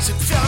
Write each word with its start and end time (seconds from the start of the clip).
So 0.00 0.39